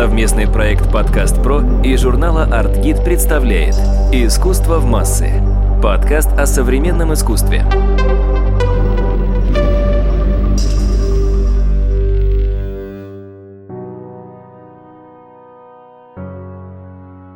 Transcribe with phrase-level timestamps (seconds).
[0.00, 3.74] Совместный проект «Подкаст Про» и журнала «Артгид» представляет
[4.10, 5.42] «Искусство в массы»–
[5.82, 7.66] подкаст о современном искусстве.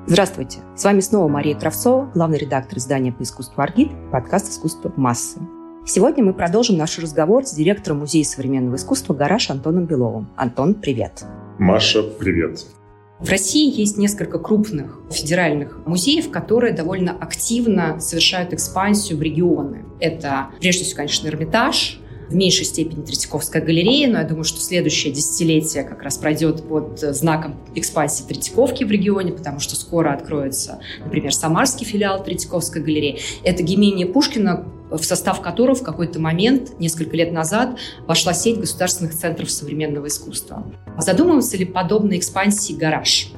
[0.06, 0.60] Здравствуйте!
[0.74, 5.38] С вами снова Мария Кравцова, главный редактор издания по искусству «Аргид», подкаст «Искусство в массы».
[5.86, 10.30] Сегодня мы продолжим наш разговор с директором Музея современного искусства «Гараж» Антоном Беловым.
[10.34, 11.24] Антон, привет!
[11.58, 12.64] Маша, привет!
[13.20, 19.84] В России есть несколько крупных федеральных музеев, которые довольно активно совершают экспансию в регионы.
[20.00, 25.12] Это, прежде всего, конечно, Эрмитаж, в меньшей степени Третьяковская галерея, но я думаю, что следующее
[25.12, 31.34] десятилетие как раз пройдет под знаком экспансии Третьяковки в регионе, потому что скоро откроется, например,
[31.34, 33.20] Самарский филиал Третьяковской галереи.
[33.44, 39.14] Это Гемения Пушкина, в состав которого в какой-то момент, несколько лет назад, вошла сеть государственных
[39.14, 40.64] центров современного искусства.
[40.98, 43.32] Задумывался ли подобной экспансии «Гараж»?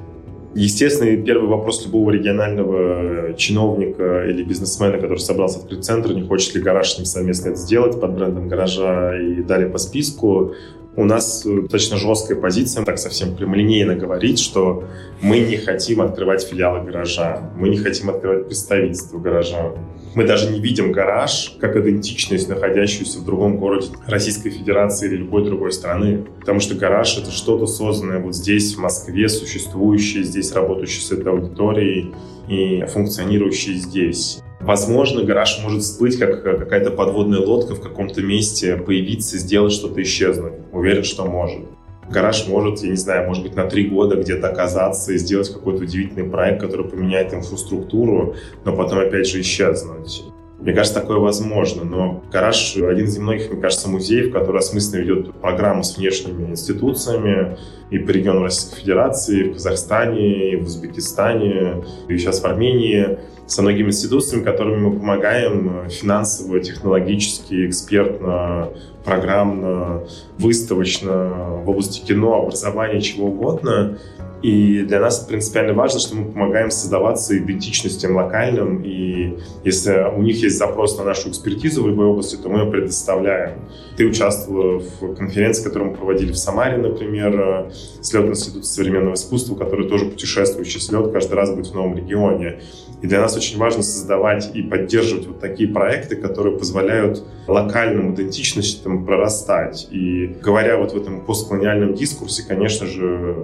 [0.55, 6.63] Естественно, первый вопрос любого регионального чиновника или бизнесмена, который собрался открыть центр, не хочет ли
[6.63, 10.55] гараж с ним совместно это сделать под брендом гаража и далее по списку.
[10.97, 14.85] У нас достаточно жесткая позиция, так совсем прямолинейно говорить, что
[15.21, 19.73] мы не хотим открывать филиалы гаража, мы не хотим открывать представительство гаража.
[20.15, 25.45] Мы даже не видим гараж как идентичность, находящуюся в другом городе Российской Федерации или любой
[25.45, 26.25] другой страны.
[26.41, 31.31] Потому что гараж— это что-то созданное вот здесь, в Москве, существующее здесь, работающее с этой
[31.31, 32.15] аудиторией
[32.49, 34.39] и функционирующее здесь.
[34.61, 40.55] Возможно, гараж может всплыть как какая-то подводная лодка в каком-то месте, появиться, сделать что-то, исчезнуть.
[40.77, 41.65] Уверен, что может.
[42.11, 45.85] Гараж может, я не знаю, может быть, на три года где-то оказаться и сделать какой-то
[45.85, 50.25] удивительный проект, который поменяет инфраструктуру, но потом опять же исчезнуть.
[50.61, 55.35] Мне кажется, такое возможно, но Гараж один из немногих, мне кажется, музеев, который осмысленно ведет
[55.41, 57.57] программу с внешними институциями
[57.91, 63.19] и по региону Российской Федерации, и в Казахстане, и в Узбекистане, и сейчас в Армении,
[63.47, 68.71] со многими институциями, которыми мы помогаем финансово, технологически, экспертно,
[69.05, 70.03] программно,
[70.39, 73.99] выставочно, в области кино, образования, чего угодно.
[74.43, 78.83] И для нас принципиально важно, что мы помогаем создаваться идентичностям локальным.
[78.85, 82.71] И если у них есть запрос на нашу экспертизу в любой области, то мы ее
[82.71, 83.61] предоставляем.
[83.97, 89.89] Ты участвовала в конференции, которую мы проводили в Самаре, например, слет Института современного искусства, который
[89.89, 92.61] тоже путешествующий слет, каждый раз будет в новом регионе.
[93.03, 99.05] И для нас очень важно создавать и поддерживать вот такие проекты, которые позволяют локальным идентичностям
[99.05, 99.89] прорастать.
[99.91, 103.37] И говоря вот в этом постколониальном дискурсе, конечно же,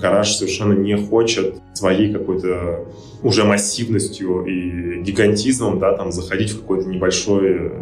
[0.00, 2.86] гараж совершенно не хочет своей какой-то
[3.22, 7.72] уже массивностью и гигантизмом, да, там заходить в какой-то небольшой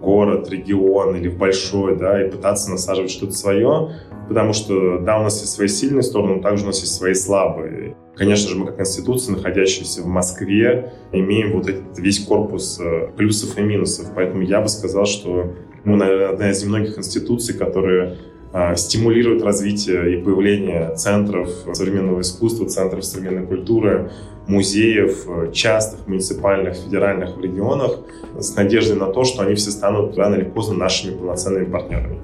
[0.00, 3.92] город, регион или в большой, да, и пытаться насаживать что-то свое,
[4.28, 7.14] потому что, да, у нас есть свои сильные стороны, но также у нас есть свои
[7.14, 7.96] слабые.
[8.16, 13.56] Конечно же, мы как институция, находящаяся в Москве, имеем вот этот весь корпус э, плюсов
[13.56, 14.08] и минусов.
[14.14, 18.18] Поэтому я бы сказал, что мы, наверное, одна из немногих институций, которые
[18.54, 24.12] а, стимулируют развитие и появление центров современного искусства, центров современной культуры,
[24.46, 28.00] музеев, э, частных, муниципальных, федеральных в регионах,
[28.38, 32.20] с надеждой на то, что они все станут рано или поздно нашими полноценными партнерами.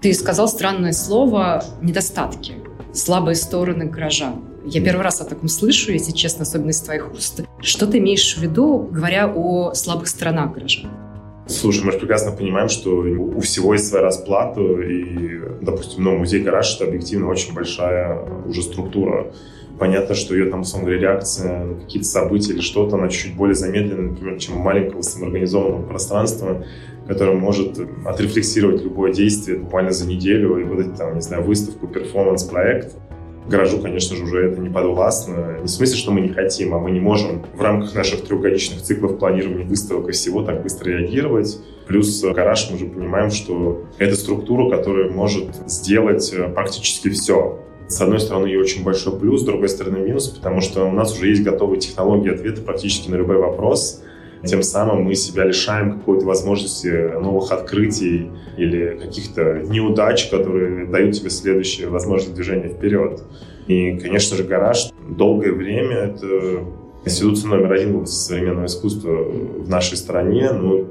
[0.00, 2.54] Ты сказал странное слово «недостатки»,
[2.92, 4.44] слабые стороны горожан.
[4.68, 7.44] Я первый раз о таком слышу, если честно, особенно из твоих уст.
[7.60, 10.90] Что ты имеешь в виду, говоря о слабых сторонах горожан?
[11.46, 16.74] Слушай, мы же прекрасно понимаем, что у всего есть своя расплата, и, допустим, ну, музей-гараж—
[16.76, 19.32] это объективно очень большая уже структура.
[19.78, 23.54] Понятно, что ее там, условно говоря, реакция на какие-то события или что-то, она чуть более
[23.54, 26.64] замедленная, например, чем у маленького самоорганизованного пространства,
[27.06, 32.96] которое может отрефлексировать любое действие буквально за неделю и выдать, там, не знаю, выставку, перформанс-проект
[33.48, 35.58] гаражу, конечно же, уже это не подвластно.
[35.60, 38.82] Не в смысле, что мы не хотим, а мы не можем в рамках наших трехгодичных
[38.82, 41.58] циклов планирования выставок и всего так быстро реагировать.
[41.86, 47.60] Плюс гараж мы же понимаем, что это структура, которая может сделать э, практически все.
[47.88, 51.16] С одной стороны, ее очень большой плюс, с другой стороны, минус, потому что у нас
[51.16, 54.02] уже есть готовые технологии ответа практически на любой вопрос.
[54.44, 61.30] Тем самым мы себя лишаем какой-то возможности новых открытий или каких-то неудач, которые дают тебе
[61.30, 63.22] следующее возможность движения вперед.
[63.66, 66.64] И, конечно же, гараж долгое время это
[67.04, 70.50] институция номер один современного искусства в нашей стране.
[70.52, 70.88] Ну,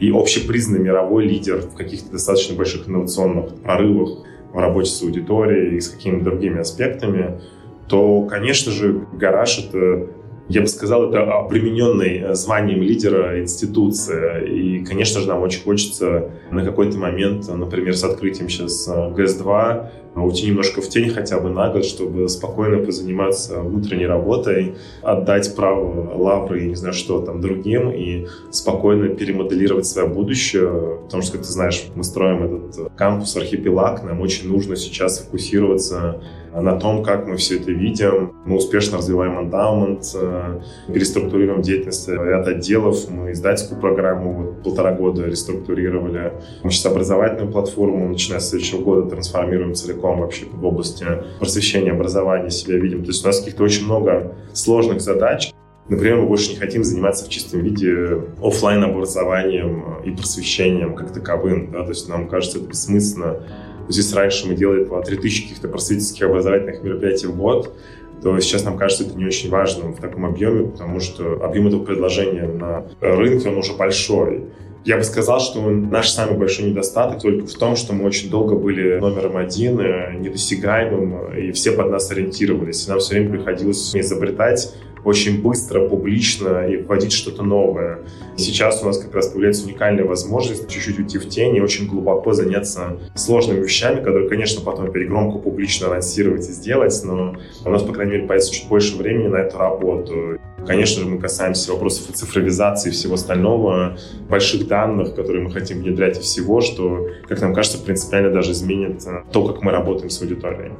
[0.00, 5.80] и общепризнанный мировой лидер в каких-то достаточно больших инновационных прорывах в работе с аудиторией и
[5.80, 7.40] с какими-то другими аспектами,
[7.88, 10.08] то, конечно же, гараж— это
[10.50, 14.40] я бы сказал, это обремененный э, званием лидера институция.
[14.40, 19.90] И, конечно же, нам очень хочется на какой-то момент, например, с открытием сейчас э, ГЭС-2,
[20.16, 26.16] уйти немножко в тень хотя бы на год, чтобы спокойно позаниматься внутренней работой, отдать право
[26.16, 30.98] лавры и не знаю что там другим и спокойно перемоделировать свое будущее.
[31.04, 36.20] Потому что, как ты знаешь, мы строим этот кампус архипелаг, нам очень нужно сейчас фокусироваться
[36.54, 38.32] на том, как мы все это видим.
[38.44, 40.60] Мы успешно развиваем эндаумент, э,
[40.92, 43.08] переструктурируем деятельность ряд отделов.
[43.08, 46.32] Мы издательскую программу вот полтора года реструктурировали.
[46.62, 51.06] Мы сейчас образовательную платформу, начиная с следующего года, трансформируем целиком вообще в области
[51.38, 53.02] просвещения, образования себя видим.
[53.02, 55.52] То есть у нас каких-то очень много сложных задач,
[55.90, 61.72] Например, мы больше не хотим заниматься в чистом виде офлайн образованием и просвещением как таковым.
[61.72, 61.82] Да?
[61.82, 63.42] То есть нам кажется это бессмысленно
[63.90, 67.74] Здесь раньше мы делали по 3000 каких-то просветительских образовательных мероприятий в год,
[68.22, 71.84] то сейчас нам кажется это не очень важным в таком объеме, потому что объем этого
[71.84, 74.44] предложения на рынке, он уже большой.
[74.84, 78.54] Я бы сказал, что наш самый большой недостаток только в том, что мы очень долго
[78.54, 82.86] были номером один, э, недосягаемым, и все под нас ориентировались.
[82.86, 84.74] И нам все время приходилось изобретать
[85.04, 88.00] очень быстро, публично и вводить что-то новое.
[88.36, 92.32] Сейчас у нас как раз появляется уникальная возможность чуть-чуть уйти в тень и очень глубоко
[92.32, 97.82] заняться сложными вещами, которые, конечно, потом опять громко, публично анонсировать и сделать, но у нас,
[97.82, 100.38] по крайней мере, появится чуть больше времени на эту работу.
[100.66, 103.96] Конечно же, мы касаемся вопросов цифровизации и всего остального,
[104.28, 109.02] больших данных, которые мы хотим внедрять и всего, что, как нам кажется, принципиально даже изменит
[109.32, 110.72] то, как мы работаем с аудиторией.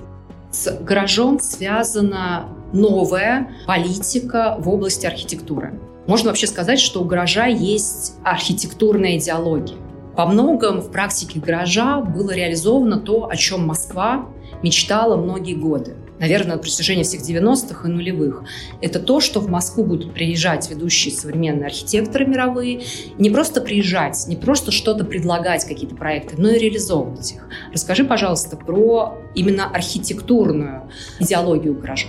[0.51, 5.79] С гаражом связана новая политика в области архитектуры.
[6.07, 9.77] Можно вообще сказать, что у гаража есть архитектурная идеология.
[10.17, 14.27] По многом в практике гаража было реализовано то, о чем Москва
[14.63, 18.45] мечтала многие годы наверное, на протяжении всех 90-х и нулевых.
[18.81, 22.83] Это то, что в Москву будут приезжать ведущие современные архитекторы мировые.
[23.19, 27.49] Не просто приезжать, не просто что-то предлагать, какие-то проекты, но и реализовывать их.
[27.73, 32.09] Расскажи, пожалуйста, про именно архитектурную идеологию гаража.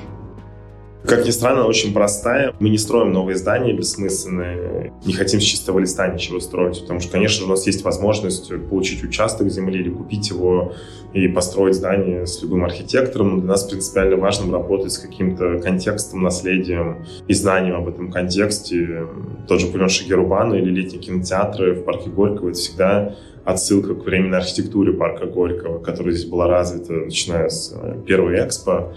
[1.06, 2.54] Как ни странно, очень простая.
[2.60, 7.12] Мы не строим новые здания бессмысленные, не хотим с чистого листа ничего строить, потому что,
[7.12, 10.74] конечно, у нас есть возможность получить участок земли или купить его
[11.14, 13.36] и построить здание с любым архитектором.
[13.36, 19.08] Но для нас принципиально важно работать с каким-то контекстом, наследием и знанием об этом контексте.
[19.48, 24.38] Тот же пулен Шагерубана или летние кинотеатры в парке Горького— это всегда отсылка к временной
[24.38, 27.76] архитектуре парка Горького, которая здесь была развита, начиная с
[28.06, 28.94] первой экспо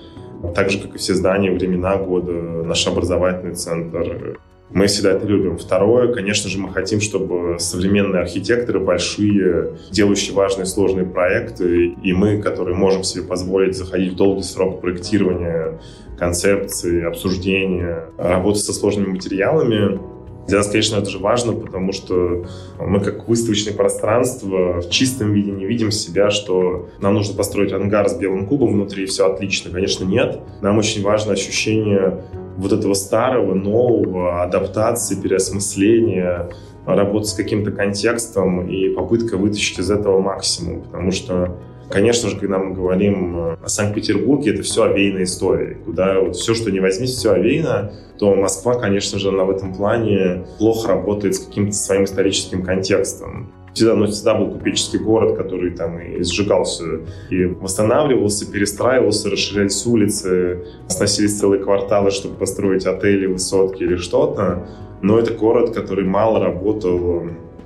[0.55, 4.39] так же, как и все здания, времена года, наш образовательный центр.
[4.71, 5.57] Мы всегда это любим.
[5.57, 12.43] Второе, конечно же, мы хотим, чтобы современные архитекторы, большие, делающие важные сложные проекты, и мы,
[12.43, 15.79] которые можем себе позволить заходить в долгий срок проектирования,
[16.19, 20.01] концепции, обсуждения, работать со сложными материалами,
[20.47, 22.45] для нас, конечно, это же важно, потому что
[22.79, 28.09] мы как выставочное пространство в чистом виде не видим себя, что нам нужно построить ангар
[28.09, 29.71] с белым кубом внутри, и все отлично.
[29.71, 30.41] Конечно, нет.
[30.61, 32.25] Нам очень важно ощущение
[32.57, 36.51] вот этого старого, нового, адаптации, переосмысления,
[36.87, 41.57] работы с каким-то контекстом и попытка вытащить из этого максимум, потому что
[41.91, 45.77] Конечно же, когда мы говорим э, о Санкт-Петербурге, это все овеянная история.
[45.85, 49.75] Куда вот все, что не возьми, все овеяно, то Москва, конечно же, она в этом
[49.75, 53.53] плане плохо работает с каким-то своим историческим контекстом.
[53.75, 56.85] Всегда, но всегда был купеческий город, который там и сжигался,
[57.29, 64.69] и восстанавливался, перестраивался, расширялись улицы, сносились целые кварталы, чтобы построить отели, высотки или что-то.
[65.03, 67.25] Но это город, который мало работал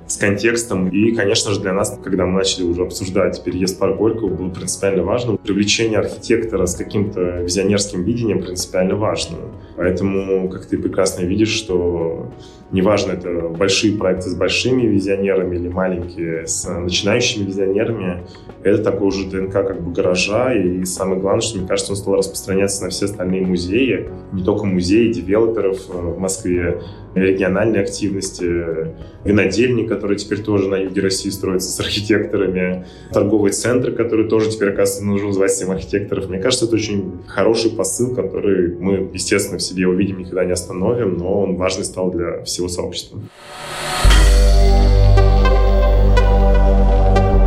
[0.09, 0.89] с контекстом.
[0.89, 4.49] И, конечно же, для нас, когда мы начали уже обсуждать переезд в парк Горького, было
[4.49, 5.37] принципиально важно.
[5.37, 9.37] Привлечение архитектора с каким-то визионерским видением принципиально важно.
[9.77, 12.31] Поэтому, как ты прекрасно видишь, что
[12.71, 18.23] неважно, это большие проекты с большими визионерами или маленькие с начинающими визионерами,
[18.63, 22.15] это такой уже ДНК как бы гаража, и самое главное, что, мне кажется, он стал
[22.15, 26.81] распространяться на все остальные музеи, не только музеи, девелоперов э, в Москве,
[27.15, 34.27] региональной активности, винодельни, которые теперь тоже на юге России строятся с архитекторами, торговые центры, которые
[34.29, 36.29] тоже теперь, оказывается, нужно звать всем архитекторов.
[36.29, 41.17] Мне кажется, это очень хороший посыл, который мы, естественно, в себе увидим, никогда не остановим,
[41.17, 43.21] но он важный стал для всего сообщества.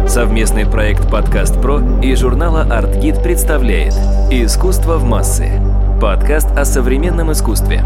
[0.08, 3.92] Совместный проект «Подкаст Про» и журнала «Артгид» представляет
[4.30, 5.60] «Искусство в массы»–
[6.00, 7.82] подкаст о современном искусстве.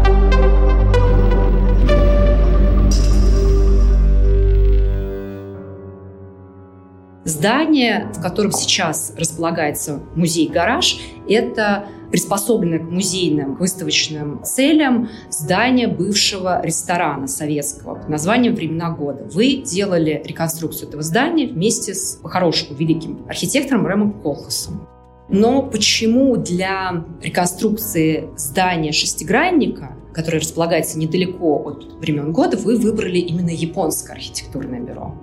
[7.25, 17.27] Здание, в котором сейчас располагается музей-гараж, это приспособленное к музейным выставочным целям здание бывшего ресторана
[17.27, 19.27] советского под названием «Времена года».
[19.31, 24.87] Вы делали реконструкцию этого здания вместе с, по-хорошему, великим архитектором Рэмом Колхасом.
[25.29, 33.49] Но почему для реконструкции здания шестигранника, которое располагается недалеко от времен года, вы выбрали именно
[33.49, 35.15] японское архитектурное бюро?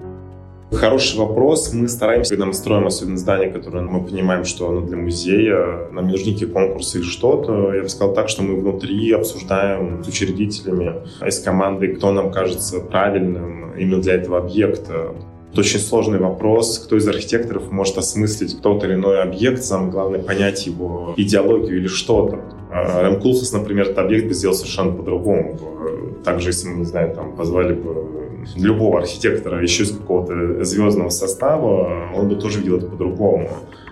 [0.74, 1.72] Хороший вопрос.
[1.72, 6.06] Мы стараемся, когда мы строим особенно здание, которое мы понимаем, что оно для музея, нам
[6.06, 7.72] не нужны никакие конкурсы или что-то.
[7.72, 12.80] Я бы сказал так, что мы внутри обсуждаем с учредителями, с командой, кто нам кажется
[12.80, 15.14] правильным именно для этого объекта.
[15.52, 16.80] Это очень сложный вопрос.
[16.80, 19.62] Кто из архитекторов может осмыслить тот или иной объект?
[19.62, 22.40] Самое главное— понять его идеологию или что-то.
[22.72, 25.58] А Рэм Кулхас, например, этот объект бы сделал совершенно по-другому.
[26.24, 28.23] Также, если мы, не знаю, там, позвали бы
[28.56, 33.48] любого архитектора еще из какого-то звездного состава, он бы тоже видел это по-другому.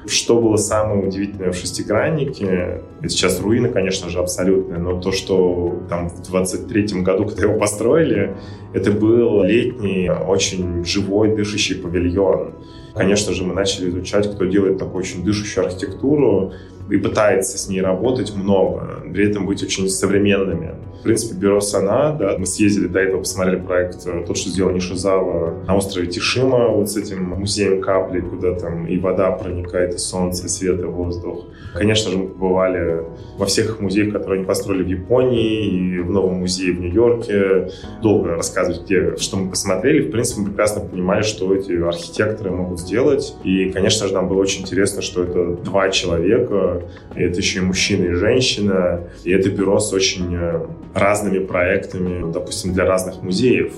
[0.07, 6.09] Что было самое удивительное в шестиграннике, сейчас руины, конечно же, абсолютные, но то, что там
[6.09, 8.35] в 23 году, когда его построили,
[8.73, 12.55] это был летний, очень живой, дышащий павильон.
[12.95, 16.53] Конечно же, мы начали изучать, кто делает такую очень дышащую архитектуру
[16.91, 20.75] и пытается с ней работать много, при этом быть очень современными.
[21.01, 24.71] В принципе, бюро Сана, да, мы съездили до этого, посмотрели проект, э, тот, что сделал
[24.71, 29.99] Нишизава на острове Тишима, вот с этим музеем капли, куда там и вода проникает, и
[29.99, 31.47] солнце, и свет, и воздух.
[31.75, 33.05] Конечно же, мы побывали
[33.37, 37.71] во всех музеях, которые они построили в Японии, и в новом музее в Нью-Йорке.
[38.01, 40.07] Долго рассказывать, где, что мы посмотрели.
[40.07, 43.35] В принципе, мы прекрасно понимали, что эти архитекторы могут сделать.
[43.43, 46.72] И, конечно же, нам было очень интересно, что это два человека,
[47.17, 52.33] и это еще и мужчина, и женщина, и это бюро с очень э, разными проектами,
[52.33, 53.73] допустим, для разных музеев.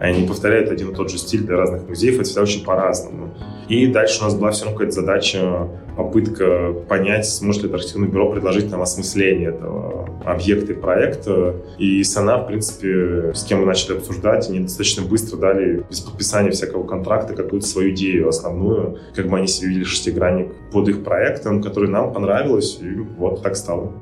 [0.00, 3.34] Они повторяют один и тот же стиль для разных музеев, это всегда очень по-разному.
[3.68, 8.08] И дальше у нас была все равно какая-то задача, попытка понять, сможет ли это архитектурное
[8.08, 11.56] бюро предложить нам осмысление этого объекта и проекта.
[11.76, 16.50] И САНА, в принципе, с кем мы начали обсуждать, они достаточно быстро дали, без подписания
[16.50, 21.62] всякого контракта, какую-то свою идею основную, как бы они себе видели шестигранник под их проектом,
[21.62, 22.88] который нам понравилось, и
[23.18, 23.92] вот так стало.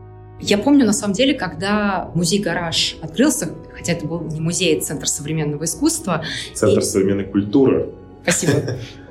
[0.41, 5.09] Я помню, на самом деле, когда музей-гараж открылся, хотя это был не музей, это Центр
[5.09, 6.25] современного искусства.
[6.55, 6.83] Центр и...
[6.83, 7.91] современной культуры.
[8.23, 8.53] Спасибо.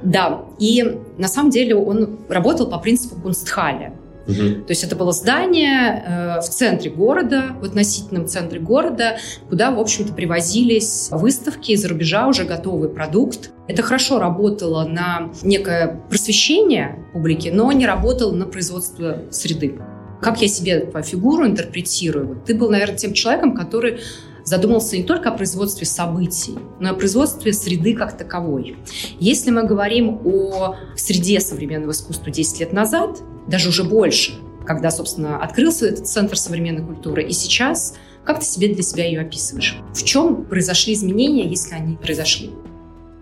[0.03, 3.93] Да, и на самом деле он работал по принципу Кунстхаля.
[4.27, 4.65] Угу.
[4.65, 9.17] То есть это было здание э, в центре города, в относительном центре города,
[9.49, 13.51] куда, в общем-то, привозились выставки из-за рубежа, уже готовый продукт.
[13.67, 19.79] Это хорошо работало на некое просвещение публики, но не работало на производство среды.
[20.21, 22.27] Как я себе твою фигуру интерпретирую?
[22.27, 23.99] Вот ты был, наверное, тем человеком, который
[24.43, 28.77] задумался не только о производстве событий, но и о производстве среды как таковой.
[29.19, 35.41] Если мы говорим о среде современного искусства 10 лет назад, даже уже больше, когда, собственно,
[35.41, 39.77] открылся этот Центр современной культуры, и сейчас, как ты себе для себя ее описываешь?
[39.93, 42.51] В чем произошли изменения, если они произошли?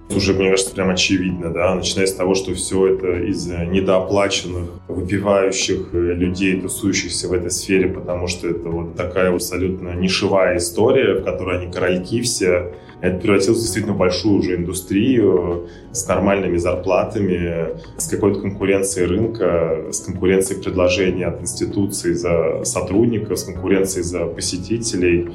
[0.10, 5.90] Уже, мне кажется, прям очевидно, да, начиная с того, что все это из недооплаченных, выпивающих
[5.94, 11.24] э, людей, тусующихся в этой сфере, потому что это вот такая абсолютно нишевая история, в
[11.24, 12.72] которой они корольки все,
[13.02, 20.00] это превратилось в действительно большую уже индустрию с нормальными зарплатами, с какой-то конкуренцией рынка, с
[20.00, 25.30] конкуренцией предложений от институций за сотрудников, с конкуренцией за посетителей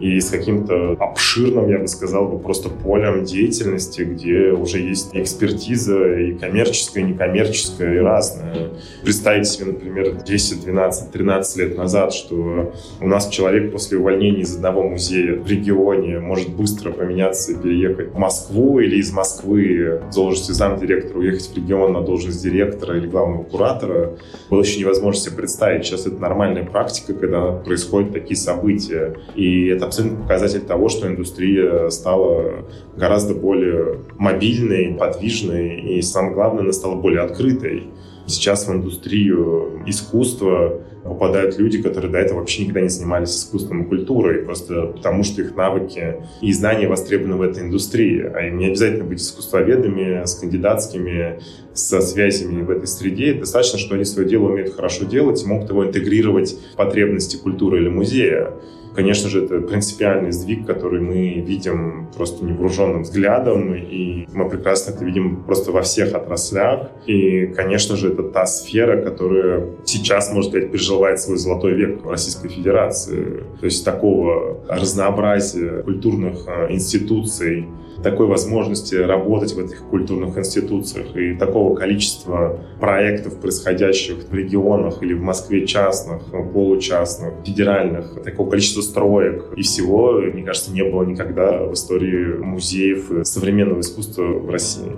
[0.00, 6.34] и с каким-то обширным, я бы сказал, просто полем деятельности, где уже есть экспертиза и
[6.34, 8.70] коммерческая, и некоммерческая, и разная.
[9.02, 14.54] Представить себе, например, 10, 12, 13 лет назад, что у нас человек после увольнения из
[14.56, 20.14] одного музея в регионе может быстро поменяться и переехать в Москву или из Москвы в
[20.14, 24.14] должности замдиректора уехать в регион на должность директора или главного куратора,
[24.50, 25.84] было еще невозможно себе представить.
[25.84, 29.14] Сейчас это нормальная практика, когда происходят такие события.
[29.34, 32.64] И это абсолютно показатель того, что индустрия стала
[32.96, 37.84] гораздо более мобильной, подвижной и, самое главное, она стала более открытой.
[38.26, 43.86] Сейчас в индустрию искусства попадают люди, которые до этого вообще никогда не занимались искусством и
[43.86, 48.22] культурой, просто потому что их навыки и знания востребованы в этой индустрии.
[48.22, 51.40] А им не обязательно быть искусствоведами, с кандидатскими,
[51.74, 53.34] со связями в этой среде.
[53.34, 57.80] Достаточно, что они свое дело умеют хорошо делать и могут его интегрировать в потребности культуры
[57.82, 58.52] или музея.
[58.94, 65.04] Конечно же, это принципиальный сдвиг, который мы видим просто невооруженным взглядом, и мы прекрасно это
[65.04, 66.90] видим просто во всех отраслях.
[67.06, 72.10] И, конечно же, это та сфера, которая сейчас, можно сказать, переживает свой золотой век в
[72.10, 73.44] Российской Федерации.
[73.58, 77.66] То есть такого разнообразия культурных э, институций,
[78.02, 85.14] такой возможности работать в этих культурных институциях и такого количества проектов, происходящих в регионах или
[85.14, 91.64] в Москве частных, получастных, федеральных, такого количества строек и всего, мне кажется, не было никогда
[91.64, 94.92] в истории музеев современного искусства в России.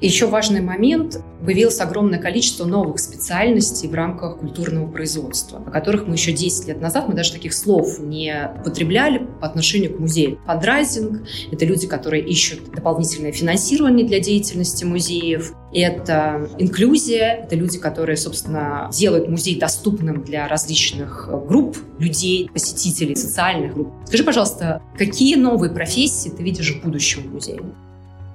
[0.00, 1.20] Еще важный момент.
[1.44, 6.80] Появилось огромное количество новых специальностей в рамках культурного производства, о которых мы еще 10 лет
[6.80, 10.38] назад, мы даже таких слов не употребляли по отношению к музею.
[10.46, 15.52] Фандрайзинг– это люди, которые ищут дополнительное финансирование для деятельности музеев.
[15.72, 23.74] Это инклюзия, это люди, которые, собственно, делают музей доступным для различных групп людей, посетителей, социальных
[23.74, 23.92] групп.
[24.06, 27.62] Скажи, пожалуйста, какие новые профессии ты видишь в будущем в музее?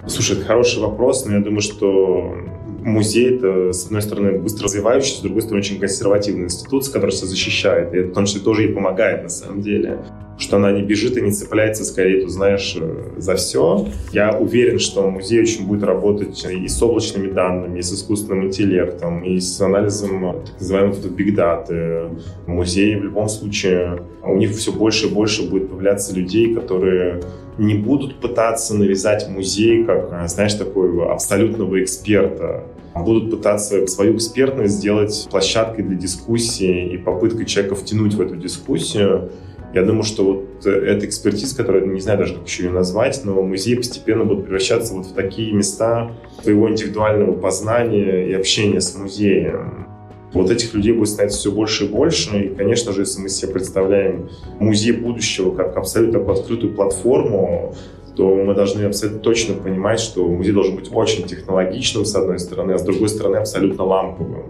[0.07, 2.36] Слушай, это хороший вопрос, но я думаю, что
[2.83, 7.27] музей— это, с одной стороны, быстро развивающийся, с другой стороны, очень консервативная институция, которая себя
[7.27, 7.93] защищает.
[7.93, 10.00] И это в том числе тоже ей помогает, на самом деле.
[10.38, 13.88] Что она не бежит и не цепляется, скорее, ты знаешь, э, за все.
[14.12, 19.24] Я уверен, что музей очень будет работать и с облачными данными, и с искусственным интеллектом,
[19.24, 22.19] и с анализом так называемых big data.
[22.48, 27.22] Музей в любом случае, у них все больше и больше будет появляться людей, которые
[27.57, 32.63] не будут пытаться навязать музей как, э, знаешь, такого абсолютного эксперта.
[32.95, 39.31] Будут пытаться свою экспертность сделать площадкой для дискуссии и попыткой человека втянуть в эту дискуссию.
[39.74, 43.22] Я думаю, что вот э, эта экспертиза, которую не знаю даже, как еще ее назвать,
[43.24, 46.12] но музей постепенно будет превращаться вот в такие места
[46.43, 49.92] твоего индивидуального познания и общения с музеем.
[50.33, 52.37] Вот этих людей будет становиться все больше и больше.
[52.39, 57.75] И, конечно же, если мы себе представляем музей будущего как абсолютно открытую платформу,
[58.15, 62.73] то мы должны абсолютно точно понимать, что музей должен быть очень технологичным, с одной стороны,
[62.73, 64.43] а с другой стороны, абсолютно ламповым.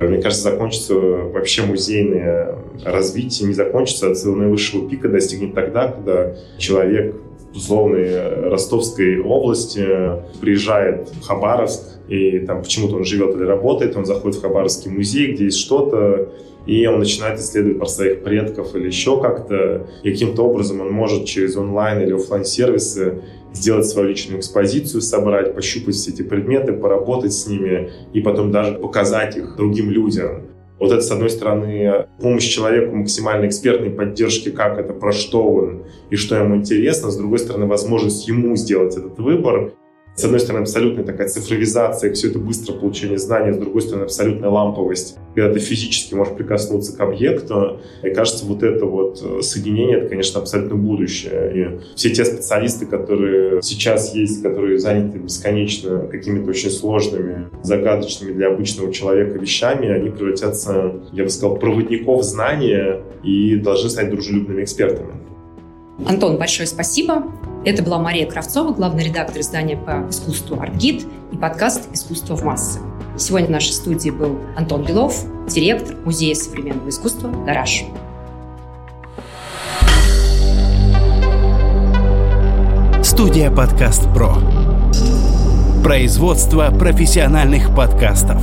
[0.00, 6.36] Мне кажется, закончится вообще музейное развитие, не закончится, а целого наивысшего пика достигнет тогда, когда
[6.56, 7.16] человек
[7.52, 9.84] условной Ростовской области
[10.40, 15.32] приезжает в Хабаровск, и там почему-то он живет или работает, он заходит в Хабаровский музей,
[15.32, 16.32] где есть что-то,
[16.66, 19.86] и он начинает исследовать про своих предков или еще как-то.
[20.02, 23.22] Каким-то образом он может через онлайн или офлайн сервисы
[23.52, 28.74] сделать свою личную экспозицию, собрать, пощупать все эти предметы, поработать с ними и потом даже
[28.74, 30.48] показать их другим людям.
[30.78, 35.84] Вот это, с одной стороны, помощь человеку максимальной экспертной поддержки, как это, про что он
[36.10, 37.10] и что ему интересно.
[37.10, 39.72] С другой стороны, возможность ему сделать этот выбор.
[40.18, 44.50] С одной стороны, абсолютная такая цифровизация, все это быстрое получение знаний, с другой стороны, абсолютная
[44.50, 47.78] ламповость, когда ты физически можешь прикоснуться к объекту.
[48.02, 51.52] И кажется, вот это вот э, соединение, это, конечно, абсолютно будущее.
[51.54, 58.48] И все те специалисты, которые сейчас есть, которые заняты бесконечно какими-то очень сложными, загадочными для
[58.48, 65.12] обычного человека вещами, они превратятся, я бы сказал, проводников знания и должны стать дружелюбными экспертами.
[66.04, 67.22] Антон, большое спасибо.
[67.68, 72.80] Это была Мария Кравцова, главный редактор издания по искусству «Артгид» и подкаст «Искусство в массы».
[73.18, 75.14] Сегодня в нашей студии был Антон Белов,
[75.46, 77.84] директор Музея современного искусства «Гараж».
[83.02, 84.36] Студия «Подкаст Про».
[85.84, 88.42] Производство профессиональных подкастов.